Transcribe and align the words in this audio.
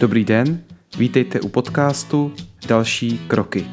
Dobrý 0.00 0.24
den, 0.24 0.60
vítejte 0.98 1.40
u 1.40 1.48
podcastu 1.48 2.32
Další 2.68 3.18
kroky. 3.18 3.66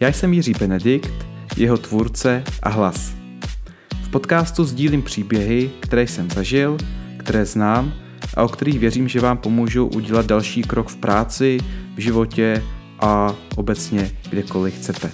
Já 0.00 0.08
jsem 0.08 0.32
Jiří 0.32 0.52
Benedikt, 0.60 1.26
jeho 1.56 1.78
tvůrce 1.78 2.44
a 2.62 2.68
hlas. 2.68 3.12
V 4.02 4.08
podcastu 4.10 4.64
sdílím 4.64 5.02
příběhy, 5.02 5.70
které 5.80 6.06
jsem 6.06 6.30
zažil, 6.30 6.76
které 7.16 7.44
znám 7.44 7.92
a 8.34 8.42
o 8.42 8.48
kterých 8.48 8.78
věřím, 8.78 9.08
že 9.08 9.20
vám 9.20 9.38
pomůžou 9.38 9.86
udělat 9.86 10.26
další 10.26 10.62
krok 10.62 10.88
v 10.88 10.96
práci, 10.96 11.58
v 11.96 12.00
životě 12.00 12.62
a 13.00 13.34
obecně 13.56 14.10
kdekoliv 14.30 14.74
chcete. 14.74 15.10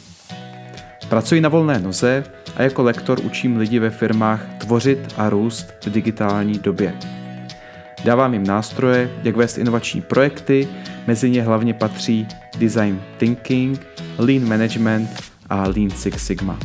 Pracuji 1.08 1.40
na 1.40 1.48
volné 1.48 1.78
noze 1.78 2.24
a 2.56 2.62
jako 2.62 2.82
lektor 2.82 3.20
učím 3.22 3.56
lidi 3.56 3.78
ve 3.78 3.90
firmách 3.90 4.46
tvořit 4.58 4.98
a 5.16 5.30
růst 5.30 5.66
v 5.86 5.90
digitální 5.90 6.58
době. 6.58 6.94
Dávám 8.04 8.32
jim 8.32 8.46
nástroje, 8.46 9.10
jak 9.22 9.36
vést 9.36 9.58
inovační 9.58 10.00
projekty, 10.00 10.68
mezi 11.06 11.30
ně 11.30 11.42
hlavně 11.42 11.74
patří 11.74 12.26
design 12.58 13.00
thinking, 13.16 13.86
lean 14.18 14.48
management 14.48 15.08
a 15.50 15.62
lean 15.62 15.90
six 15.90 16.26
sigma. 16.26 16.58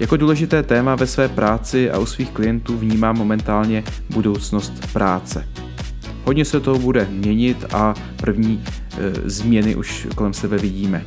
Jako 0.00 0.16
důležité 0.16 0.62
téma 0.62 0.94
ve 0.94 1.06
své 1.06 1.28
práci 1.28 1.90
a 1.90 1.98
u 1.98 2.06
svých 2.06 2.30
klientů 2.30 2.78
vnímám 2.78 3.16
momentálně 3.16 3.84
budoucnost 4.10 4.92
práce. 4.92 5.48
Hodně 6.24 6.44
se 6.44 6.60
toho 6.60 6.78
bude 6.78 7.06
měnit 7.10 7.64
a 7.74 7.94
první 8.16 8.64
e, 8.64 9.30
změny 9.30 9.74
už 9.74 10.06
kolem 10.14 10.32
sebe 10.32 10.58
vidíme. 10.58 11.04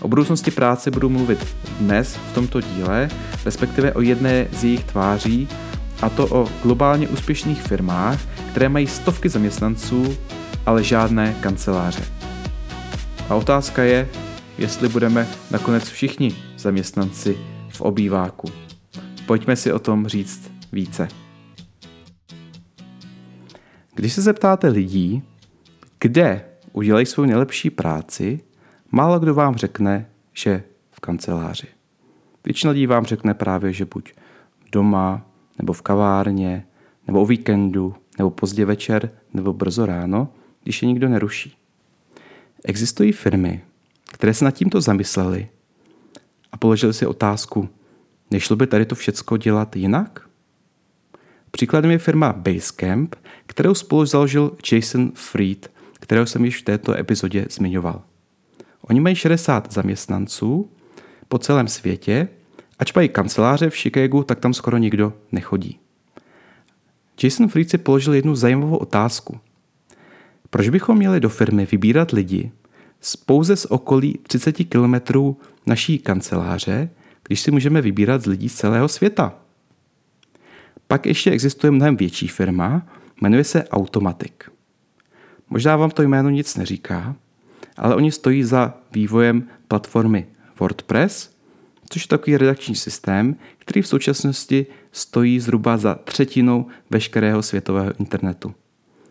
O 0.00 0.08
budoucnosti 0.08 0.50
práce 0.50 0.90
budu 0.90 1.08
mluvit 1.08 1.56
dnes 1.80 2.16
v 2.30 2.34
tomto 2.34 2.60
díle, 2.60 3.08
respektive 3.44 3.92
o 3.92 4.00
jedné 4.00 4.46
z 4.52 4.64
jejich 4.64 4.84
tváří, 4.84 5.48
a 6.06 6.10
to 6.10 6.28
o 6.30 6.48
globálně 6.62 7.08
úspěšných 7.08 7.62
firmách, 7.62 8.20
které 8.50 8.68
mají 8.68 8.86
stovky 8.86 9.28
zaměstnanců, 9.28 10.16
ale 10.66 10.84
žádné 10.84 11.36
kanceláře. 11.40 12.04
A 13.28 13.34
otázka 13.34 13.82
je, 13.82 14.08
jestli 14.58 14.88
budeme 14.88 15.28
nakonec 15.50 15.88
všichni 15.88 16.34
zaměstnanci 16.58 17.38
v 17.68 17.80
obýváku. 17.80 18.48
Pojďme 19.26 19.56
si 19.56 19.72
o 19.72 19.78
tom 19.78 20.06
říct 20.06 20.52
více. 20.72 21.08
Když 23.94 24.12
se 24.12 24.22
zeptáte 24.22 24.68
lidí, 24.68 25.22
kde 26.00 26.44
udělají 26.72 27.06
svou 27.06 27.24
nejlepší 27.24 27.70
práci, 27.70 28.40
málo 28.90 29.18
kdo 29.18 29.34
vám 29.34 29.56
řekne, 29.56 30.08
že 30.32 30.62
v 30.90 31.00
kanceláři. 31.00 31.66
Většina 32.44 32.72
lidí 32.72 32.86
vám 32.86 33.04
řekne 33.04 33.34
právě, 33.34 33.72
že 33.72 33.84
buď 33.84 34.12
doma, 34.72 35.26
nebo 35.58 35.72
v 35.72 35.82
kavárně, 35.82 36.66
nebo 37.06 37.22
o 37.22 37.26
víkendu, 37.26 37.94
nebo 38.18 38.30
pozdě 38.30 38.64
večer, 38.64 39.10
nebo 39.34 39.52
brzo 39.52 39.86
ráno, 39.86 40.28
když 40.62 40.82
je 40.82 40.88
nikdo 40.88 41.08
neruší. 41.08 41.56
Existují 42.64 43.12
firmy, 43.12 43.62
které 44.12 44.34
se 44.34 44.44
nad 44.44 44.50
tímto 44.50 44.80
zamysleli 44.80 45.48
a 46.52 46.56
položili 46.56 46.94
si 46.94 47.06
otázku, 47.06 47.68
nešlo 48.30 48.56
by 48.56 48.66
tady 48.66 48.86
to 48.86 48.94
všecko 48.94 49.36
dělat 49.36 49.76
jinak? 49.76 50.28
Příkladem 51.50 51.90
je 51.90 51.98
firma 51.98 52.32
Basecamp, 52.32 53.14
kterou 53.46 53.74
spolu 53.74 54.06
založil 54.06 54.56
Jason 54.72 55.12
Fried, 55.14 55.72
kterého 56.00 56.26
jsem 56.26 56.44
již 56.44 56.58
v 56.58 56.64
této 56.64 56.98
epizodě 56.98 57.46
zmiňoval. 57.50 58.02
Oni 58.82 59.00
mají 59.00 59.14
60 59.14 59.72
zaměstnanců 59.72 60.70
po 61.28 61.38
celém 61.38 61.68
světě, 61.68 62.28
ač 62.78 62.92
mají 62.92 63.08
kanceláře 63.08 63.70
v 63.70 63.76
Chicagu, 63.76 64.22
tak 64.22 64.40
tam 64.40 64.54
skoro 64.54 64.76
nikdo 64.76 65.12
nechodí. 65.32 65.78
Jason 67.22 67.48
Fried 67.48 67.70
si 67.70 67.78
položil 67.78 68.14
jednu 68.14 68.34
zajímavou 68.34 68.76
otázku. 68.76 69.40
Proč 70.50 70.68
bychom 70.68 70.98
měli 70.98 71.20
do 71.20 71.28
firmy 71.28 71.66
vybírat 71.72 72.10
lidi 72.10 72.52
z 73.00 73.16
pouze 73.16 73.56
z 73.56 73.64
okolí 73.64 74.18
30 74.22 74.52
kilometrů 74.52 75.36
naší 75.66 75.98
kanceláře, 75.98 76.90
když 77.26 77.40
si 77.40 77.50
můžeme 77.50 77.82
vybírat 77.82 78.22
z 78.22 78.26
lidí 78.26 78.48
z 78.48 78.54
celého 78.54 78.88
světa? 78.88 79.34
Pak 80.88 81.06
ještě 81.06 81.30
existuje 81.30 81.70
mnohem 81.70 81.96
větší 81.96 82.28
firma, 82.28 82.86
jmenuje 83.20 83.44
se 83.44 83.68
Automatic. 83.68 84.32
Možná 85.50 85.76
vám 85.76 85.90
to 85.90 86.02
jméno 86.02 86.30
nic 86.30 86.56
neříká, 86.56 87.16
ale 87.76 87.94
oni 87.94 88.12
stojí 88.12 88.44
za 88.44 88.74
vývojem 88.92 89.48
platformy 89.68 90.26
WordPress, 90.60 91.35
což 91.90 92.02
je 92.02 92.08
takový 92.08 92.36
redakční 92.36 92.74
systém, 92.74 93.36
který 93.58 93.82
v 93.82 93.88
současnosti 93.88 94.66
stojí 94.92 95.40
zhruba 95.40 95.76
za 95.76 95.94
třetinou 95.94 96.66
veškerého 96.90 97.42
světového 97.42 97.92
internetu. 97.98 98.54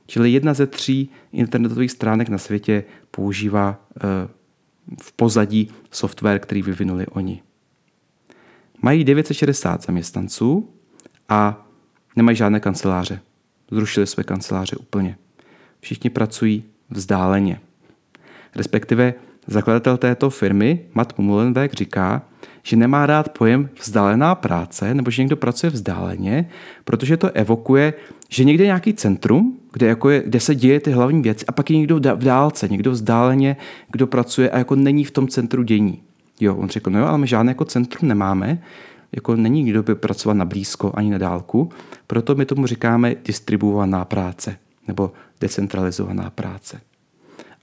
Čili 0.08 0.32
jedna 0.32 0.54
ze 0.54 0.68
tří 0.68 1.10
internetových 1.34 1.92
stránek 1.92 2.30
na 2.30 2.38
světě 2.38 2.84
používá 3.12 3.80
eh, 3.98 4.02
v 5.02 5.14
pozadí 5.14 5.72
software, 5.92 6.40
který 6.40 6.62
vyvinuli 6.62 7.08
oni. 7.08 7.42
Mají 8.82 9.04
960 9.04 9.84
zaměstnanců 9.84 10.70
a 11.30 11.68
nemají 12.16 12.38
žádné 12.38 12.60
kanceláře. 12.60 13.22
Zrušili 13.72 14.08
své 14.08 14.24
kanceláře 14.24 14.76
úplně. 14.76 15.18
Všichni 15.80 16.10
pracují 16.10 16.64
vzdáleně. 16.90 17.60
Respektive 18.56 19.14
zakladatel 19.48 19.98
této 19.98 20.30
firmy, 20.30 20.86
Matt 20.94 21.18
Mullenweg, 21.18 21.74
říká, 21.74 22.22
že 22.66 22.76
nemá 22.76 23.06
rád 23.06 23.30
pojem 23.38 23.70
vzdálená 23.82 24.36
práce, 24.36 24.94
nebo 24.94 25.12
že 25.12 25.22
někdo 25.22 25.38
pracuje 25.38 25.70
vzdáleně, 25.70 26.50
protože 26.84 27.18
to 27.18 27.32
evokuje, 27.32 27.94
že 28.30 28.44
někde 28.44 28.64
je 28.64 28.66
nějaký 28.66 28.94
centrum, 28.94 29.58
kde, 29.74 29.88
jako 29.88 30.10
je, 30.10 30.24
kde 30.26 30.40
se 30.40 30.56
děje 30.56 30.80
ty 30.80 30.92
hlavní 30.92 31.22
věci 31.22 31.46
a 31.46 31.52
pak 31.52 31.70
je 31.70 31.78
někdo 31.78 31.96
v 31.96 32.24
dálce, 32.24 32.68
někdo 32.68 32.92
vzdáleně, 32.92 33.58
kdo 33.92 34.08
pracuje 34.08 34.50
a 34.50 34.58
jako 34.58 34.76
není 34.76 35.04
v 35.04 35.12
tom 35.12 35.28
centru 35.28 35.64
dění. 35.64 36.02
Jo, 36.40 36.56
on 36.56 36.70
řekl, 36.70 36.90
no 36.90 37.00
jo, 37.00 37.06
ale 37.06 37.18
my 37.18 37.28
žádné 37.28 37.50
jako 37.50 37.66
centrum 37.66 38.10
nemáme, 38.10 38.62
jako 39.12 39.36
není 39.36 39.66
kdo 39.66 39.84
by 39.84 39.96
pracovat 39.96 40.34
na 40.34 40.46
blízko 40.46 40.92
ani 40.96 41.10
na 41.10 41.18
dálku, 41.18 41.70
proto 42.08 42.36
my 42.36 42.46
tomu 42.46 42.68
říkáme 42.68 43.16
distribuovaná 43.26 44.06
práce 44.06 44.58
nebo 44.88 45.12
decentralizovaná 45.42 46.30
práce. 46.30 46.82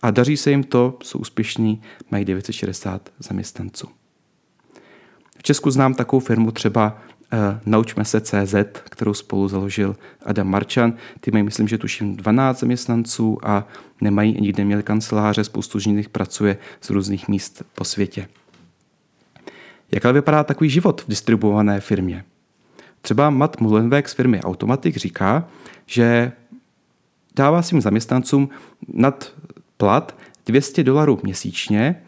A 0.02 0.10
daří 0.10 0.36
se 0.36 0.50
jim 0.50 0.62
to, 0.64 0.98
jsou 1.02 1.18
úspěšní, 1.18 1.82
mají 2.10 2.24
960 2.24 3.08
zaměstnanců. 3.18 3.88
V 5.42 5.44
Česku 5.44 5.70
znám 5.70 5.94
takovou 5.94 6.20
firmu 6.20 6.50
třeba 6.50 6.98
uh, 7.32 7.38
Naučme 7.66 8.04
se 8.04 8.20
CZ, 8.20 8.54
kterou 8.84 9.14
spolu 9.14 9.48
založil 9.48 9.96
Adam 10.22 10.48
Marčan. 10.48 10.94
Ty 11.20 11.30
mají, 11.30 11.44
myslím, 11.44 11.68
že 11.68 11.78
tuším 11.78 12.16
12 12.16 12.60
zaměstnanců 12.60 13.38
a 13.42 13.66
nemají, 14.00 14.40
nikdy 14.40 14.64
měli 14.64 14.82
kanceláře, 14.82 15.44
spoustu 15.44 15.80
z 15.80 15.86
nich 15.86 16.08
pracuje 16.08 16.56
z 16.80 16.90
různých 16.90 17.28
míst 17.28 17.62
po 17.74 17.84
světě. 17.84 18.28
Jak 19.92 20.04
ale 20.04 20.12
vypadá 20.12 20.44
takový 20.44 20.70
život 20.70 21.00
v 21.00 21.08
distribuované 21.08 21.80
firmě? 21.80 22.24
Třeba 23.00 23.30
Matt 23.30 23.60
Mullenweg 23.60 24.08
z 24.08 24.12
firmy 24.12 24.40
Automatic 24.40 24.96
říká, 24.96 25.48
že 25.86 26.32
dává 27.36 27.62
svým 27.62 27.80
zaměstnancům 27.80 28.48
nad 28.88 29.32
plat 29.76 30.16
200 30.46 30.84
dolarů 30.84 31.20
měsíčně 31.22 32.02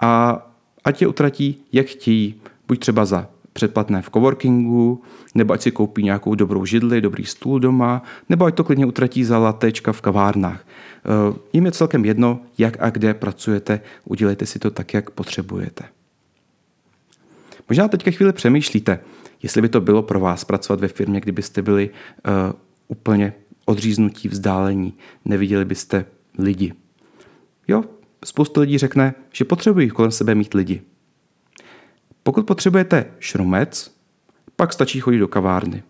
a 0.00 0.42
ať 0.84 1.00
je 1.00 1.08
utratí, 1.08 1.64
jak 1.72 1.86
chtějí, 1.86 2.40
buď 2.68 2.78
třeba 2.78 3.04
za 3.04 3.28
předplatné 3.52 4.02
v 4.02 4.10
coworkingu, 4.10 5.02
nebo 5.34 5.52
ať 5.52 5.62
si 5.62 5.70
koupí 5.70 6.02
nějakou 6.02 6.34
dobrou 6.34 6.64
židli, 6.64 7.00
dobrý 7.00 7.24
stůl 7.24 7.60
doma, 7.60 8.02
nebo 8.28 8.44
ať 8.44 8.54
to 8.54 8.64
klidně 8.64 8.86
utratí 8.86 9.24
za 9.24 9.38
latečka 9.38 9.92
v 9.92 10.00
kavárnách. 10.00 10.66
Eh, 10.66 11.38
jim 11.52 11.66
je 11.66 11.72
celkem 11.72 12.04
jedno, 12.04 12.40
jak 12.58 12.76
a 12.80 12.90
kde 12.90 13.14
pracujete, 13.14 13.80
udělejte 14.04 14.46
si 14.46 14.58
to 14.58 14.70
tak, 14.70 14.94
jak 14.94 15.10
potřebujete. 15.10 15.84
Možná 17.68 17.88
teďka 17.88 18.10
chvíli 18.10 18.32
přemýšlíte, 18.32 19.00
jestli 19.42 19.62
by 19.62 19.68
to 19.68 19.80
bylo 19.80 20.02
pro 20.02 20.20
vás 20.20 20.44
pracovat 20.44 20.80
ve 20.80 20.88
firmě, 20.88 21.20
kdybyste 21.20 21.62
byli 21.62 21.90
uh, 21.90 22.52
úplně 22.88 23.32
odříznutí, 23.64 24.28
vzdálení, 24.28 24.94
neviděli 25.24 25.64
byste 25.64 26.04
lidi. 26.38 26.72
Jo, 27.68 27.84
spoustu 28.24 28.60
lidí 28.60 28.78
řekne, 28.78 29.14
že 29.32 29.44
potřebují 29.44 29.90
kolem 29.90 30.10
sebe 30.10 30.34
mít 30.34 30.54
lidi. 30.54 30.82
Pokud 32.22 32.46
potřebujete 32.46 33.06
šrumec, 33.18 33.94
pak 34.56 34.72
stačí 34.72 35.00
chodit 35.00 35.18
do 35.18 35.28
kavárny. 35.28 35.82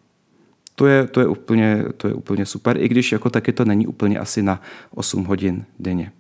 To 0.75 0.87
je, 0.87 1.06
to 1.06 1.20
je, 1.20 1.26
úplně, 1.26 1.84
to 1.96 2.08
je 2.08 2.14
úplně 2.14 2.46
super, 2.46 2.76
i 2.76 2.88
když 2.88 3.12
jako 3.12 3.31
taky 3.31 3.52
to 3.52 3.64
není 3.64 3.87
úplně 3.87 4.19
asi 4.19 4.43
na 4.43 4.62
8 4.94 5.25
hodin 5.25 5.64
denně. 5.79 6.12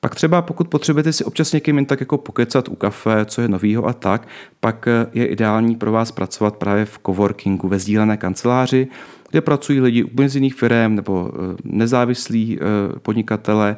Pak 0.00 0.14
třeba 0.14 0.42
pokud 0.42 0.68
potřebujete 0.68 1.12
si 1.12 1.24
občas 1.24 1.52
někým 1.52 1.76
jen 1.76 1.86
tak 1.86 2.00
jako 2.00 2.18
pokecat 2.18 2.68
u 2.68 2.74
kafe, 2.74 3.24
co 3.24 3.42
je 3.42 3.48
novýho 3.48 3.86
a 3.86 3.92
tak, 3.92 4.28
pak 4.60 4.88
je 5.12 5.26
ideální 5.26 5.76
pro 5.76 5.92
vás 5.92 6.12
pracovat 6.12 6.56
právě 6.56 6.84
v 6.84 7.00
coworkingu, 7.06 7.68
ve 7.68 7.78
sdílené 7.78 8.16
kanceláři, 8.16 8.88
kde 9.30 9.40
pracují 9.40 9.80
lidi 9.80 10.04
úplně 10.04 10.28
z 10.28 10.34
jiných 10.34 10.54
firm 10.54 10.94
nebo 10.94 11.30
eh, 11.32 11.56
nezávislí 11.64 12.58
eh, 12.60 12.98
podnikatele, 12.98 13.76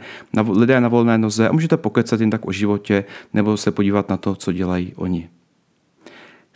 lidé 0.51 0.81
na 0.81 0.89
volné 0.89 1.19
noze 1.19 1.49
a 1.49 1.53
můžete 1.53 1.77
pokecat 1.77 2.21
jen 2.21 2.31
tak 2.31 2.49
o 2.49 2.53
životě 2.53 3.05
nebo 3.33 3.57
se 3.57 3.71
podívat 3.71 4.09
na 4.09 4.17
to, 4.17 4.35
co 4.35 4.53
dělají 4.53 4.93
oni. 4.97 5.29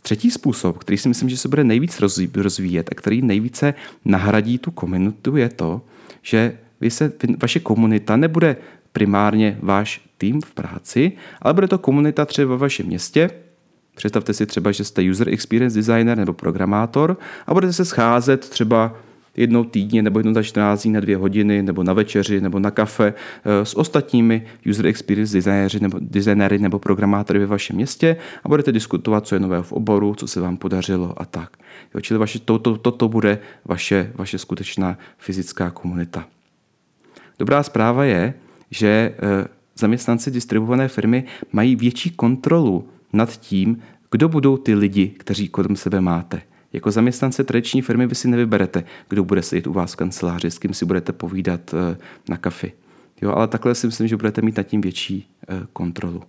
Třetí 0.02 0.30
způsob, 0.30 0.78
který 0.78 0.98
si 0.98 1.08
myslím, 1.08 1.28
že 1.28 1.36
se 1.36 1.48
bude 1.48 1.64
nejvíc 1.64 2.00
rozvíjet 2.34 2.88
a 2.92 2.94
který 2.94 3.22
nejvíce 3.22 3.74
nahradí 4.04 4.58
tu 4.58 4.70
komunitu, 4.70 5.36
je 5.36 5.48
to, 5.48 5.82
že 6.22 6.58
vy 6.80 6.90
se, 6.90 7.12
vaše 7.42 7.60
komunita 7.60 8.16
nebude 8.16 8.56
primárně 8.94 9.58
váš 9.62 10.00
tým 10.18 10.40
v 10.40 10.54
práci, 10.54 11.12
ale 11.42 11.54
bude 11.54 11.68
to 11.68 11.78
komunita 11.78 12.24
třeba 12.24 12.50
ve 12.50 12.56
vašem 12.56 12.86
městě. 12.86 13.30
Představte 13.94 14.34
si 14.34 14.46
třeba, 14.46 14.72
že 14.72 14.84
jste 14.84 15.10
user 15.10 15.28
experience 15.28 15.76
designer 15.76 16.18
nebo 16.18 16.32
programátor 16.32 17.16
a 17.46 17.54
budete 17.54 17.72
se 17.72 17.84
scházet 17.84 18.48
třeba 18.48 18.96
jednou 19.36 19.64
týdně 19.64 20.02
nebo 20.02 20.18
jednou 20.18 20.34
za 20.34 20.42
14 20.42 20.82
dní 20.82 20.92
na 20.92 21.00
dvě 21.00 21.16
hodiny 21.16 21.62
nebo 21.62 21.82
na 21.82 21.92
večeři 21.92 22.40
nebo 22.40 22.58
na 22.58 22.70
kafe 22.70 23.14
eh, 23.44 23.64
s 23.64 23.76
ostatními 23.76 24.46
user 24.70 24.86
experience 24.86 25.34
designéry 25.34 25.80
nebo, 25.80 25.98
designéry 26.00 26.58
nebo 26.58 26.78
programátory 26.78 27.38
ve 27.38 27.46
vašem 27.46 27.76
městě 27.76 28.16
a 28.44 28.48
budete 28.48 28.72
diskutovat, 28.72 29.26
co 29.26 29.34
je 29.34 29.40
nového 29.40 29.62
v 29.62 29.72
oboru, 29.72 30.14
co 30.14 30.26
se 30.26 30.40
vám 30.40 30.56
podařilo 30.56 31.22
a 31.22 31.24
tak. 31.24 31.56
Jo, 31.94 32.00
čili 32.00 32.18
vaše, 32.18 32.38
to, 32.38 32.58
to, 32.58 32.76
to, 32.76 32.90
to 32.90 33.08
bude 33.08 33.38
vaše, 33.64 34.12
vaše 34.14 34.38
skutečná 34.38 34.98
fyzická 35.18 35.70
komunita. 35.70 36.26
Dobrá 37.38 37.62
zpráva 37.62 38.04
je, 38.04 38.34
že 38.74 38.88
eh, 38.88 39.46
zaměstnanci 39.76 40.30
distribuované 40.30 40.88
firmy 40.88 41.24
mají 41.52 41.76
větší 41.76 42.10
kontrolu 42.10 42.88
nad 43.12 43.36
tím, 43.36 43.82
kdo 44.10 44.28
budou 44.28 44.56
ty 44.56 44.74
lidi, 44.74 45.08
kteří 45.08 45.48
kolem 45.48 45.76
sebe 45.76 46.00
máte. 46.00 46.42
Jako 46.72 46.90
zaměstnance 46.90 47.44
tradiční 47.44 47.82
firmy 47.82 48.06
vy 48.06 48.14
si 48.14 48.28
nevyberete, 48.28 48.84
kdo 49.08 49.24
bude 49.24 49.42
sedět 49.42 49.66
u 49.66 49.72
vás 49.72 49.92
v 49.92 49.96
kanceláři, 49.96 50.50
s 50.50 50.58
kým 50.58 50.74
si 50.74 50.84
budete 50.84 51.12
povídat 51.12 51.74
eh, 51.74 51.96
na 52.28 52.36
kafi. 52.36 52.72
Jo, 53.22 53.32
ale 53.32 53.48
takhle 53.48 53.74
si 53.74 53.86
myslím, 53.86 54.08
že 54.08 54.16
budete 54.16 54.42
mít 54.42 54.56
nad 54.56 54.62
tím 54.62 54.80
větší 54.80 55.28
eh, 55.48 55.66
kontrolu. 55.72 56.22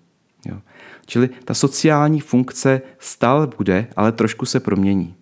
Jo. 0.46 0.62
Čili 1.06 1.30
ta 1.46 1.54
sociální 1.54 2.20
funkce 2.20 2.82
stále 3.00 3.48
bude, 3.58 3.88
ale 3.96 4.12
trošku 4.12 4.46
se 4.46 4.60
promění. 4.60 5.16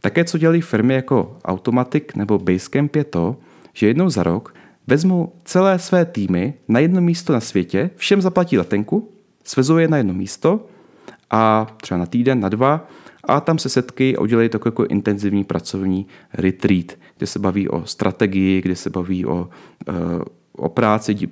Také, 0.00 0.24
co 0.24 0.38
dělají 0.38 0.60
firmy 0.60 0.94
jako 0.94 1.38
Automatic 1.44 2.04
nebo 2.14 2.38
Basecamp, 2.38 2.96
je 2.96 3.04
to, 3.04 3.36
že 3.72 3.86
jednou 3.86 4.10
za 4.10 4.22
rok 4.22 4.54
vezmou 4.86 5.32
celé 5.44 5.78
své 5.78 6.04
týmy 6.04 6.54
na 6.68 6.80
jedno 6.80 7.00
místo 7.00 7.32
na 7.32 7.40
světě, 7.40 7.90
všem 7.96 8.22
zaplatí 8.22 8.58
letenku, 8.58 9.12
svezou 9.44 9.76
je 9.76 9.88
na 9.88 9.96
jedno 9.96 10.14
místo 10.14 10.66
a 11.30 11.66
třeba 11.80 11.98
na 11.98 12.06
týden, 12.06 12.40
na 12.40 12.48
dva 12.48 12.88
a 13.24 13.40
tam 13.40 13.58
se 13.58 13.68
setkají 13.68 14.16
a 14.16 14.20
udělají 14.20 14.48
takový 14.48 14.68
jako 14.68 14.84
intenzivní 14.84 15.44
pracovní 15.44 16.06
retreat, 16.32 16.92
kde 17.16 17.26
se 17.26 17.38
baví 17.38 17.68
o 17.68 17.86
strategii, 17.86 18.62
kde 18.62 18.76
se 18.76 18.90
baví 18.90 19.26
o, 19.26 19.48
eh, 19.88 19.92
o 20.52 20.68
práci, 20.68 21.28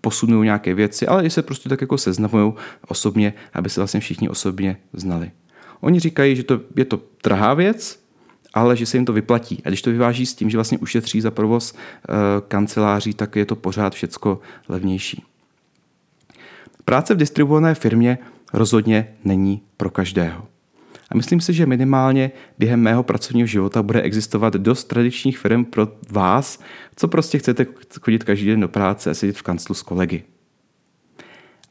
posunují 0.00 0.44
nějaké 0.44 0.74
věci, 0.74 1.06
ale 1.06 1.24
i 1.24 1.30
se 1.30 1.42
prostě 1.42 1.68
tak 1.68 1.80
jako 1.80 1.98
seznamují 1.98 2.52
osobně, 2.88 3.34
aby 3.52 3.70
se 3.70 3.80
vlastně 3.80 4.00
všichni 4.00 4.28
osobně 4.28 4.76
znali. 4.92 5.30
Oni 5.80 6.00
říkají, 6.00 6.36
že 6.36 6.42
to 6.42 6.60
je 6.76 6.84
to 6.84 7.00
drahá 7.24 7.54
věc, 7.54 8.07
ale 8.58 8.76
že 8.76 8.86
se 8.86 8.96
jim 8.96 9.04
to 9.04 9.12
vyplatí. 9.12 9.62
A 9.64 9.68
když 9.68 9.82
to 9.82 9.90
vyváží 9.90 10.26
s 10.26 10.34
tím, 10.34 10.50
že 10.50 10.56
vlastně 10.56 10.78
ušetří 10.78 11.20
za 11.20 11.30
provoz 11.30 11.74
eh, 11.74 12.12
kanceláří, 12.48 13.14
tak 13.14 13.36
je 13.36 13.44
to 13.44 13.56
pořád 13.56 13.94
všecko 13.94 14.40
levnější. 14.68 15.24
Práce 16.84 17.14
v 17.14 17.16
distribuované 17.16 17.74
firmě 17.74 18.18
rozhodně 18.52 19.14
není 19.24 19.62
pro 19.76 19.90
každého. 19.90 20.46
A 21.10 21.16
myslím 21.16 21.40
si, 21.40 21.52
že 21.52 21.66
minimálně 21.66 22.30
během 22.58 22.80
mého 22.80 23.02
pracovního 23.02 23.46
života 23.46 23.82
bude 23.82 24.02
existovat 24.02 24.54
dost 24.54 24.84
tradičních 24.84 25.38
firm 25.38 25.64
pro 25.64 25.88
vás, 26.10 26.60
co 26.96 27.08
prostě 27.08 27.38
chcete 27.38 27.66
chodit 28.00 28.24
každý 28.24 28.46
den 28.46 28.60
do 28.60 28.68
práce 28.68 29.10
a 29.10 29.14
sedět 29.14 29.36
v 29.36 29.42
kanclu 29.42 29.74
s 29.74 29.82
kolegy. 29.82 30.22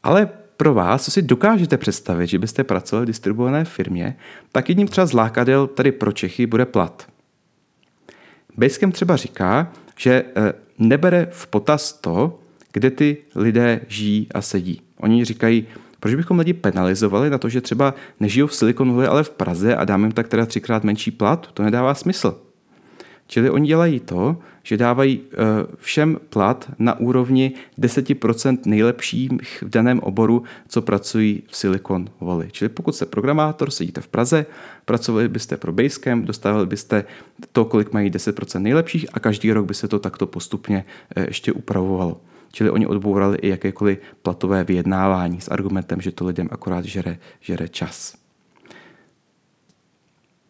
Ale 0.04 0.30
pro 0.57 0.74
vás, 0.74 1.06
co 1.06 1.12
si 1.12 1.21
dokážete 1.21 1.77
představit, 1.77 2.27
že 2.27 2.39
byste 2.39 2.63
pracovali 2.63 3.06
v 3.06 3.07
distribuované 3.07 3.65
firmě, 3.65 4.18
tak 4.51 4.69
jedním 4.69 4.88
třeba 4.88 5.07
z 5.07 5.13
lákadel 5.13 5.68
tady 5.68 5.92
pro 5.92 6.12
Čechy 6.12 6.45
bude 6.45 6.65
plat. 6.65 7.07
Basecamp 8.57 8.94
třeba 8.94 9.15
říká, 9.15 9.71
že 9.98 10.24
eh, 10.36 10.54
nebere 10.80 11.27
v 11.31 11.48
potaz 11.48 11.94
to, 11.94 12.39
kde 12.74 12.92
ty 12.92 13.18
lidé 13.36 13.81
žijí 13.88 14.27
a 14.33 14.42
sedí. 14.42 14.81
Oni 15.00 15.25
říkají, 15.25 15.68
proč 16.00 16.15
bychom 16.15 16.39
lidi 16.39 16.54
penalizovali 16.54 17.30
na 17.30 17.38
to, 17.38 17.50
že 17.50 17.62
třeba 17.62 17.94
nežijou 18.19 18.48
v 18.48 18.56
Silicon 18.56 18.92
Valley, 18.92 19.07
ale 19.07 19.24
v 19.24 19.30
Praze 19.30 19.75
a 19.75 19.86
dáme 19.86 20.07
jim 20.07 20.12
tak 20.12 20.27
teda 20.27 20.45
třikrát 20.45 20.83
menší 20.83 21.12
plat? 21.12 21.48
To 21.53 21.63
nedává 21.63 21.94
smysl. 21.94 22.46
Čili 23.27 23.50
oni 23.50 23.68
dělají 23.68 24.00
to, 24.00 24.38
že 24.63 24.77
dávají 24.77 25.21
eh, 25.21 25.35
všem 25.75 26.19
plat 26.29 26.71
na 26.79 27.00
úrovni 27.00 27.53
10% 27.79 28.57
nejlepších 28.65 29.31
v 29.62 29.69
daném 29.69 30.00
oboru, 30.00 30.44
co 30.68 30.81
pracují 30.81 31.44
v 31.47 31.57
Silicon 31.57 32.09
Valley. 32.21 32.47
Čili 32.51 32.69
pokud 32.69 32.95
jste 32.95 33.06
programátor, 33.06 33.71
sedíte 33.71 34.01
v 34.01 34.07
Praze, 34.07 34.45
pracovali 34.85 35.27
byste 35.27 35.57
pro 35.57 35.71
Basecamp, 35.71 36.25
dostávali 36.25 36.65
byste 36.65 37.03
to, 37.51 37.65
kolik 37.65 37.94
mají 37.94 38.12
10% 38.12 38.59
nejlepších 38.59 39.06
a 39.13 39.19
každý 39.19 39.51
rok 39.51 39.65
by 39.65 39.74
se 39.74 39.88
to 39.88 40.00
takto 40.00 40.27
postupně 40.27 40.85
eh, 41.15 41.25
ještě 41.27 41.51
upravovalo. 41.51 42.21
Čili 42.51 42.69
oni 42.69 42.88
odbourali 42.88 43.38
i 43.38 43.50
jakékoliv 43.50 43.97
platové 44.21 44.63
vyjednávání 44.63 45.41
s 45.41 45.47
argumentem, 45.47 46.01
že 46.01 46.12
to 46.12 46.25
lidem 46.25 46.47
akorát 46.51 46.85
žere, 46.85 47.18
žere 47.41 47.68
čas. 47.68 48.26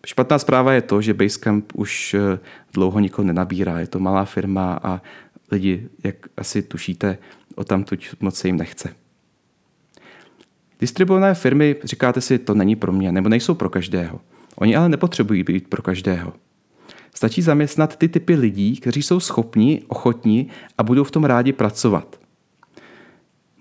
Špatná 0.08 0.40
zpráva 0.40 0.74
je 0.74 0.82
to, 0.82 1.02
že 1.02 1.14
Basecamp 1.14 1.72
už 1.76 2.14
eh, 2.14 2.40
dlouho 2.74 3.00
nikoho 3.00 3.26
nenabírá. 3.26 3.80
Je 3.80 3.88
to 3.88 4.00
malá 4.00 4.26
firma 4.26 4.80
a 4.84 5.02
lidi, 5.52 5.90
jak 6.04 6.16
asi 6.38 6.62
tušíte, 6.62 7.18
o 7.56 7.64
tam 7.64 7.84
tuď 7.84 8.10
moc 8.20 8.36
se 8.36 8.48
jim 8.48 8.58
nechce. 8.58 8.96
Distribuované 10.80 11.34
firmy, 11.34 11.76
říkáte 11.84 12.22
si, 12.22 12.40
to 12.40 12.54
není 12.54 12.76
pro 12.76 12.92
mě, 12.92 13.12
nebo 13.12 13.30
nejsou 13.30 13.54
pro 13.56 13.70
každého. 13.70 14.22
Oni 14.56 14.76
ale 14.76 14.90
nepotřebují 14.90 15.44
být 15.44 15.68
pro 15.68 15.82
každého. 15.82 16.34
Stačí 17.16 17.42
zaměstnat 17.42 17.96
ty 17.96 18.08
typy 18.08 18.36
lidí, 18.36 18.78
kteří 18.78 19.04
jsou 19.04 19.20
schopní, 19.20 19.84
ochotní 19.88 20.48
a 20.78 20.84
budou 20.84 21.04
v 21.04 21.12
tom 21.12 21.24
rádi 21.24 21.54
pracovat. 21.54 22.20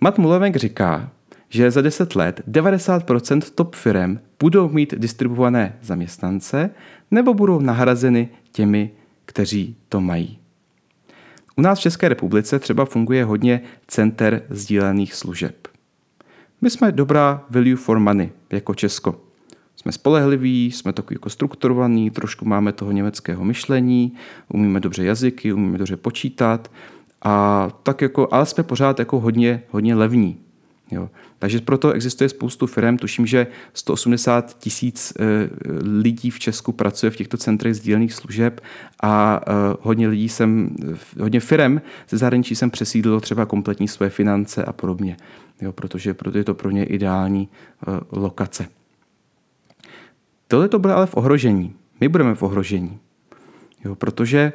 Matt 0.01 0.19
Mullenweg 0.19 0.57
říká, 0.57 1.11
že 1.49 1.71
za 1.71 1.83
10 1.83 2.17
let 2.17 2.41
90% 2.49 3.41
top 3.55 3.75
firm 3.75 4.19
budou 4.41 4.69
mít 4.69 4.95
distribuované 4.99 5.79
zaměstnance 5.83 6.71
nebo 7.11 7.35
budou 7.35 7.61
nahrazeny 7.61 8.29
těmi, 8.53 8.91
kteří 9.25 9.77
to 9.89 10.01
mají. 10.01 10.39
U 11.57 11.63
nás 11.63 11.79
v 11.79 11.83
České 11.83 12.09
republice 12.09 12.59
třeba 12.59 12.85
funguje 12.85 13.25
hodně 13.25 13.61
center 13.87 14.43
sdílených 14.51 15.15
služeb. 15.15 15.69
My 16.61 16.71
jsme 16.71 16.93
dobrá 16.93 17.45
value 17.51 17.77
for 17.77 17.99
money 17.99 18.31
jako 18.51 18.75
Česko. 18.75 19.21
Jsme 19.77 19.93
spolehliví, 19.93 20.73
jsme 20.73 20.93
takový 20.93 21.15
jako 21.15 21.31
strukturovaný, 21.31 22.11
trošku 22.11 22.45
máme 22.45 22.73
toho 22.73 22.93
německého 22.93 23.45
myšlení, 23.45 24.13
umíme 24.49 24.81
dobře 24.81 25.05
jazyky, 25.05 25.53
umíme 25.53 25.79
dobře 25.79 25.97
počítat 25.97 26.71
a 27.23 27.69
tak 27.83 28.03
jako, 28.03 28.29
ale 28.31 28.47
jsme 28.47 28.65
pořád 28.65 28.99
jako 28.99 29.21
hodně, 29.21 29.63
hodně 29.71 29.95
levní. 29.95 30.46
Jo. 30.91 31.11
Takže 31.39 31.61
proto 31.61 31.93
existuje 31.93 32.29
spoustu 32.29 32.67
firm, 32.67 32.99
tuším, 32.99 33.27
že 33.27 33.47
180 33.75 34.59
tisíc 34.59 35.13
eh, 35.19 35.25
lidí 35.83 36.31
v 36.31 36.39
Česku 36.39 36.73
pracuje 36.73 37.11
v 37.11 37.17
těchto 37.17 37.37
centrech 37.37 37.75
sdílených 37.75 38.13
služeb 38.13 38.61
a 39.03 39.41
eh, 39.47 39.53
hodně 39.81 40.09
lidí 40.09 40.29
jsem, 40.29 40.77
hodně 41.21 41.41
firm 41.41 41.81
ze 42.09 42.19
zahraničí 42.19 42.55
jsem 42.55 42.71
přesídlilo 42.71 43.21
třeba 43.21 43.47
kompletní 43.47 43.89
své 43.89 44.11
finance 44.11 44.65
a 44.65 44.73
podobně, 44.73 45.17
jo, 45.61 45.73
protože 45.73 46.15
proto 46.15 46.39
je 46.39 46.45
to 46.45 46.55
pro 46.55 46.71
ně 46.71 46.85
ideální 46.85 47.49
eh, 47.49 48.01
lokace. 48.13 48.67
Tohle 50.49 50.69
to 50.69 50.79
bude 50.79 50.95
ale 50.95 51.07
v 51.07 51.17
ohrožení. 51.17 51.75
My 52.01 52.09
budeme 52.09 52.35
v 52.35 52.43
ohrožení. 52.43 52.99
Jo, 53.85 53.95
protože 53.95 54.53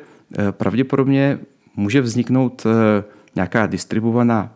pravděpodobně 0.51 1.39
může 1.75 2.01
vzniknout 2.01 2.65
nějaká 3.35 3.67
distribuovaná 3.67 4.53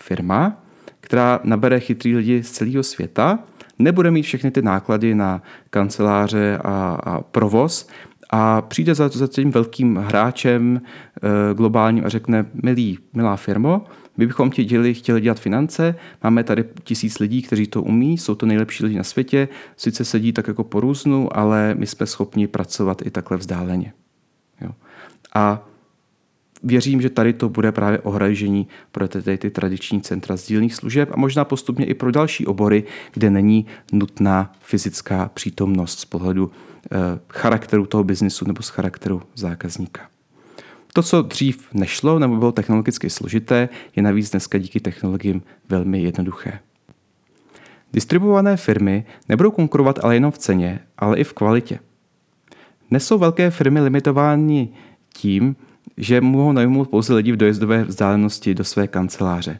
firma, 0.00 0.65
která 1.06 1.40
nabere 1.44 1.80
chytrý 1.80 2.16
lidi 2.16 2.42
z 2.42 2.50
celého 2.50 2.82
světa, 2.82 3.38
nebude 3.78 4.10
mít 4.10 4.22
všechny 4.22 4.50
ty 4.50 4.62
náklady 4.62 5.14
na 5.14 5.42
kanceláře 5.70 6.58
a, 6.64 6.98
a 7.04 7.20
provoz 7.20 7.88
a 8.30 8.62
přijde 8.62 8.94
za, 8.94 9.08
za 9.08 9.26
tím 9.26 9.50
velkým 9.50 9.96
hráčem 9.96 10.80
e, 10.80 11.54
globálním 11.54 12.04
a 12.04 12.08
řekne, 12.08 12.46
milý, 12.62 12.98
milá 13.12 13.36
firmo, 13.36 13.84
my 14.16 14.26
bychom 14.26 14.50
ti 14.50 14.64
děli, 14.64 14.94
chtěli 14.94 15.20
dělat 15.20 15.40
finance, 15.40 15.94
máme 16.22 16.44
tady 16.44 16.64
tisíc 16.84 17.18
lidí, 17.18 17.42
kteří 17.42 17.66
to 17.66 17.82
umí, 17.82 18.18
jsou 18.18 18.34
to 18.34 18.46
nejlepší 18.46 18.84
lidi 18.84 18.96
na 18.96 19.04
světě, 19.04 19.48
sice 19.76 20.04
sedí 20.04 20.32
tak 20.32 20.48
jako 20.48 20.64
po 20.64 20.80
různu, 20.80 21.36
ale 21.36 21.74
my 21.78 21.86
jsme 21.86 22.06
schopni 22.06 22.46
pracovat 22.46 23.06
i 23.06 23.10
takhle 23.10 23.36
vzdáleně. 23.36 23.92
Jo. 24.60 24.70
A 25.34 25.68
věřím, 26.62 27.02
že 27.02 27.10
tady 27.10 27.32
to 27.32 27.48
bude 27.48 27.72
právě 27.72 27.98
ohražení 27.98 28.68
pro 28.92 29.08
ty, 29.08 29.38
ty 29.38 29.50
tradiční 29.50 30.00
centra 30.00 30.36
sdílných 30.36 30.74
služeb 30.74 31.08
a 31.12 31.16
možná 31.16 31.44
postupně 31.44 31.86
i 31.86 31.94
pro 31.94 32.12
další 32.12 32.46
obory, 32.46 32.84
kde 33.12 33.30
není 33.30 33.66
nutná 33.92 34.52
fyzická 34.60 35.30
přítomnost 35.34 36.00
z 36.00 36.04
pohledu 36.04 36.50
eh, 36.50 36.96
charakteru 37.28 37.86
toho 37.86 38.04
biznisu 38.04 38.44
nebo 38.48 38.62
z 38.62 38.68
charakteru 38.68 39.22
zákazníka. 39.34 40.00
To, 40.92 41.02
co 41.02 41.22
dřív 41.22 41.68
nešlo 41.74 42.18
nebo 42.18 42.36
bylo 42.36 42.52
technologicky 42.52 43.10
složité, 43.10 43.68
je 43.96 44.02
navíc 44.02 44.30
dneska 44.30 44.58
díky 44.58 44.80
technologiím 44.80 45.42
velmi 45.68 46.02
jednoduché. 46.02 46.58
Distribuované 47.92 48.56
firmy 48.56 49.04
nebudou 49.28 49.50
konkurovat 49.50 49.98
ale 50.02 50.16
jenom 50.16 50.30
v 50.30 50.38
ceně, 50.38 50.80
ale 50.98 51.18
i 51.18 51.24
v 51.24 51.32
kvalitě. 51.32 51.78
Dnes 52.90 53.06
jsou 53.06 53.18
velké 53.18 53.50
firmy 53.50 53.80
limitovány 53.80 54.68
tím, 55.12 55.56
že 55.96 56.20
mohou 56.20 56.52
najmout 56.52 56.88
pouze 56.88 57.14
lidi 57.14 57.32
v 57.32 57.36
dojezdové 57.36 57.84
vzdálenosti 57.84 58.54
do 58.54 58.64
své 58.64 58.88
kanceláře. 58.88 59.58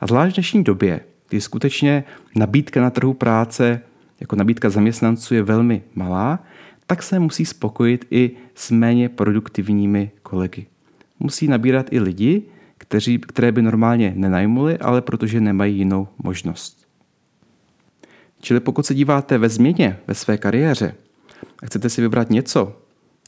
A 0.00 0.06
zvlášť 0.06 0.32
v 0.32 0.36
dnešní 0.36 0.64
době, 0.64 1.00
kdy 1.28 1.40
skutečně 1.40 2.04
nabídka 2.36 2.80
na 2.80 2.90
trhu 2.90 3.14
práce, 3.14 3.80
jako 4.20 4.36
nabídka 4.36 4.70
zaměstnanců 4.70 5.34
je 5.34 5.42
velmi 5.42 5.82
malá, 5.94 6.44
tak 6.86 7.02
se 7.02 7.18
musí 7.18 7.44
spokojit 7.44 8.06
i 8.10 8.30
s 8.54 8.70
méně 8.70 9.08
produktivními 9.08 10.10
kolegy. 10.22 10.66
Musí 11.20 11.48
nabírat 11.48 11.86
i 11.90 12.00
lidi, 12.00 12.42
kteří, 12.78 13.18
které 13.18 13.52
by 13.52 13.62
normálně 13.62 14.12
nenajmuli, 14.16 14.78
ale 14.78 15.02
protože 15.02 15.40
nemají 15.40 15.78
jinou 15.78 16.08
možnost. 16.22 16.86
Čili 18.40 18.60
pokud 18.60 18.86
se 18.86 18.94
díváte 18.94 19.38
ve 19.38 19.48
změně 19.48 19.98
ve 20.06 20.14
své 20.14 20.38
kariéře 20.38 20.94
a 21.62 21.66
chcete 21.66 21.88
si 21.88 22.00
vybrat 22.00 22.30
něco, 22.30 22.81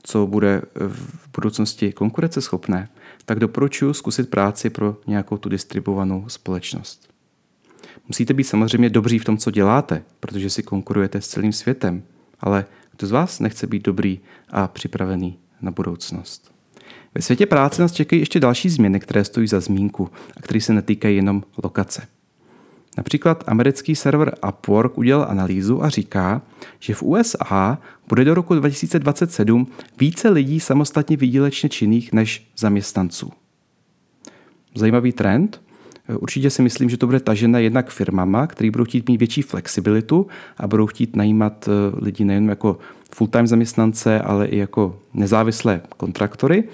co 0.06 0.26
bude 0.26 0.62
v 0.74 1.28
budoucnosti 1.34 1.92
konkurenceschopné, 1.92 2.88
tak 3.24 3.38
doporučuji 3.38 3.94
zkusit 3.94 4.30
práci 4.30 4.70
pro 4.70 4.96
nějakou 5.06 5.36
tu 5.36 5.48
distribuovanou 5.48 6.24
společnost. 6.28 7.08
Musíte 8.08 8.34
být 8.34 8.44
samozřejmě 8.44 8.90
dobří 8.90 9.18
v 9.18 9.24
tom, 9.24 9.38
co 9.38 9.50
děláte, 9.50 10.02
protože 10.20 10.50
si 10.50 10.62
konkurujete 10.62 11.20
s 11.20 11.28
celým 11.28 11.52
světem, 11.52 12.02
ale 12.40 12.64
kdo 12.96 13.06
z 13.06 13.10
vás 13.10 13.40
nechce 13.40 13.66
být 13.66 13.84
dobrý 13.84 14.20
a 14.50 14.68
připravený 14.68 15.38
na 15.60 15.70
budoucnost? 15.70 16.54
Ve 17.14 17.22
světě 17.22 17.46
práce 17.46 17.82
nás 17.82 17.92
čekají 17.92 18.22
ještě 18.22 18.40
další 18.40 18.68
změny, 18.68 19.00
které 19.00 19.24
stojí 19.24 19.48
za 19.48 19.60
zmínku 19.60 20.10
a 20.36 20.42
které 20.42 20.60
se 20.60 20.72
netýkají 20.72 21.16
jenom 21.16 21.42
lokace. 21.62 22.06
Například 22.96 23.44
americký 23.46 23.94
server 23.96 24.34
Upwork 24.48 24.98
udělal 24.98 25.26
analýzu 25.28 25.84
a 25.84 25.88
říká, 25.88 26.42
že 26.80 26.94
v 26.94 27.02
USA 27.02 27.78
bude 28.08 28.24
do 28.24 28.34
roku 28.34 28.54
2027 28.54 29.66
více 30.00 30.28
lidí 30.28 30.60
samostatně 30.60 31.16
výdělečně 31.16 31.68
činných 31.68 32.12
než 32.12 32.46
zaměstnanců. 32.56 33.32
Zajímavý 34.74 35.12
trend. 35.12 35.60
Určitě 36.18 36.50
si 36.50 36.62
myslím, 36.62 36.90
že 36.90 36.96
to 36.96 37.06
bude 37.06 37.20
tažené 37.20 37.62
jednak 37.62 37.90
firmama, 37.90 38.46
který 38.46 38.70
budou 38.70 38.84
chtít 38.84 39.08
mít 39.08 39.16
větší 39.16 39.42
flexibilitu 39.42 40.26
a 40.56 40.66
budou 40.66 40.86
chtít 40.86 41.16
najímat 41.16 41.68
eh, 41.68 42.04
lidi 42.04 42.24
nejen 42.24 42.48
jako 42.48 42.78
full-time 43.14 43.46
zaměstnance, 43.46 44.20
ale 44.20 44.46
i 44.46 44.58
jako 44.58 44.98
nezávislé 45.14 45.80
kontraktory. 45.96 46.64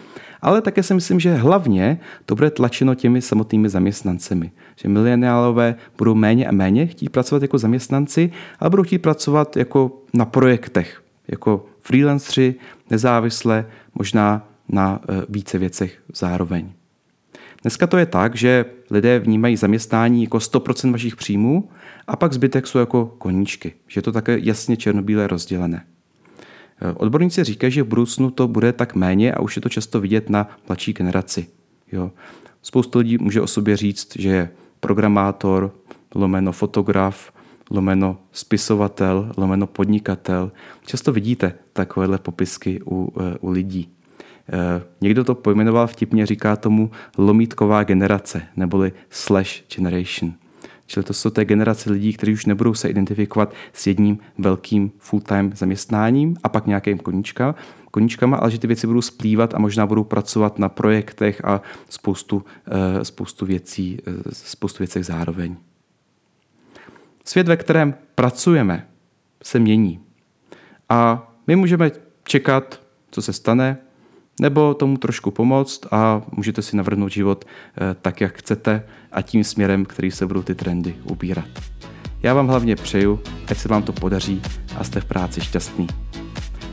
Ale 0.43 0.63
také 0.63 0.83
si 0.83 0.95
myslím, 0.95 1.21
že 1.21 1.35
hlavně 1.35 2.01
to 2.27 2.35
bude 2.35 2.51
tlačeno 2.51 2.95
těmi 2.95 3.23
samotnými 3.23 3.69
zaměstnancemi. 3.69 4.53
Že 4.77 4.89
mileniálové 4.89 5.75
budou 5.99 6.15
méně 6.15 6.47
a 6.47 6.53
méně 6.53 6.87
chtít 6.87 7.09
pracovat 7.09 7.43
jako 7.43 7.59
zaměstnanci, 7.59 8.31
ale 8.59 8.71
budou 8.71 8.83
chtít 8.83 8.99
pracovat 8.99 9.57
jako 9.57 10.03
na 10.15 10.25
projektech, 10.25 11.03
jako 11.29 11.67
freelancři, 11.81 12.55
nezávisle, 12.91 13.67
možná 13.95 14.49
na 14.69 15.01
e, 15.09 15.23
více 15.29 15.59
věcech 15.59 16.03
zároveň. 16.15 16.73
Dneska 17.63 17.87
to 17.87 17.99
je 17.99 18.07
tak, 18.07 18.37
že 18.37 18.65
lidé 18.91 19.19
vnímají 19.19 19.57
zaměstnání 19.57 20.23
jako 20.23 20.39
100% 20.39 20.93
vašich 20.93 21.17
příjmů 21.17 21.69
a 22.07 22.17
pak 22.17 22.33
zbytek 22.33 22.67
jsou 22.67 22.79
jako 22.79 23.07
koníčky, 23.19 23.73
že 23.89 23.99
je 23.99 24.03
to 24.03 24.13
také 24.13 24.39
jasně 24.39 24.77
černobíle 24.77 25.27
rozdělené. 25.27 25.85
Odborníci 26.95 27.45
říkají, 27.45 27.73
že 27.73 27.83
v 27.83 27.87
budoucnu 27.87 28.31
to 28.31 28.49
bude 28.49 28.73
tak 28.73 28.95
méně 28.95 29.33
a 29.33 29.41
už 29.41 29.57
je 29.57 29.63
to 29.63 29.69
často 29.69 30.01
vidět 30.01 30.31
na 30.31 30.49
mladší 30.69 30.93
generaci. 30.93 31.47
Jo. 31.93 32.11
Spoustu 32.63 32.99
lidí 32.99 33.19
může 33.19 33.41
o 33.41 33.47
sobě 33.47 33.77
říct, 33.77 34.17
že 34.19 34.29
je 34.29 34.51
programátor, 34.81 35.75
lomeno 36.15 36.53
fotograf, 36.53 37.33
lomeno 37.71 38.19
spisovatel, 38.33 39.33
lomeno 39.37 39.67
podnikatel. 39.67 40.53
Často 40.87 41.13
vidíte 41.13 41.55
takovéhle 41.73 42.19
popisky 42.19 42.81
u, 42.87 43.13
eh, 43.21 43.39
u 43.41 43.51
lidí. 43.51 43.89
Eh, 44.53 44.83
někdo 45.01 45.25
to 45.25 45.35
pojmenoval 45.35 45.87
vtipně, 45.87 46.27
říká 46.27 46.57
tomu 46.57 46.91
lomítková 47.19 47.83
generace, 47.83 48.43
neboli 48.57 48.93
slash 49.11 49.63
generation. 49.77 50.33
Čili 50.91 51.05
to 51.05 51.13
jsou 51.13 51.31
té 51.31 51.45
generace 51.45 51.93
lidí, 51.93 52.13
kteří 52.13 52.33
už 52.33 52.47
nebudou 52.47 52.75
se 52.75 52.89
identifikovat 52.89 53.55
s 53.73 53.87
jedním 53.87 54.19
velkým 54.39 54.93
full-time 54.99 55.53
zaměstnáním 55.55 56.37
a 56.43 56.49
pak 56.49 56.67
nějakým 56.67 56.99
koníčka, 56.99 57.55
koníčkama, 57.91 58.37
ale 58.37 58.51
že 58.51 58.59
ty 58.59 58.67
věci 58.67 58.87
budou 58.87 59.03
splývat 59.03 59.55
a 59.55 59.59
možná 59.59 59.87
budou 59.87 60.05
pracovat 60.05 60.59
na 60.59 60.69
projektech 60.69 61.45
a 61.45 61.63
spoustu, 61.89 62.45
eh, 62.67 63.05
spoustu 63.05 63.47
věcí, 63.47 63.99
eh, 64.07 64.13
spoustu 64.33 64.79
věcech 64.79 65.07
zároveň. 65.07 65.57
Svět, 67.25 67.49
ve 67.49 67.57
kterém 67.57 67.95
pracujeme, 68.15 68.89
se 69.43 69.59
mění. 69.59 70.01
A 70.89 71.31
my 71.47 71.57
můžeme 71.57 71.91
čekat, 72.25 72.83
co 73.11 73.23
se 73.23 73.33
stane, 73.33 73.79
nebo 74.41 74.75
tomu 74.75 74.97
trošku 74.97 75.31
pomoct 75.31 75.87
a 75.91 76.23
můžete 76.33 76.63
si 76.63 76.77
navrhnout 76.77 77.09
život 77.09 77.45
eh, 77.45 77.97
tak, 78.03 78.21
jak 78.21 78.39
chcete 78.39 78.83
a 79.13 79.23
tím 79.23 79.45
směrem, 79.45 79.85
který 79.85 80.11
se 80.11 80.27
budou 80.27 80.43
ty 80.43 80.55
trendy 80.55 80.95
ubírat. 81.05 81.49
Já 82.23 82.35
vám 82.35 82.49
hlavně 82.49 82.77
přeju, 82.77 83.21
ať 83.49 83.59
se 83.59 83.69
vám 83.69 83.83
to 83.83 83.93
podaří 83.93 84.43
a 84.77 84.85
jste 84.85 85.01
v 85.01 85.05
práci 85.05 85.41
šťastný. 85.41 85.87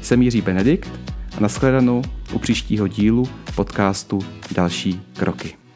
Jsem 0.01 0.21
Jiří 0.21 0.41
Benedikt 0.41 0.91
a 1.38 1.39
nashledanou 1.39 2.01
u 2.33 2.39
příštího 2.39 2.88
dílu 2.88 3.29
podcastu 3.55 4.19
Další 4.55 5.01
kroky. 5.17 5.66